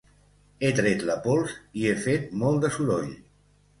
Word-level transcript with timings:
He 0.63 0.69
tret 0.77 1.03
la 1.11 1.17
pols 1.27 1.53
i 1.81 1.85
he 1.91 1.93
fet 2.09 2.35
molt 2.45 2.65
de 2.67 2.73
soroll. 2.79 3.13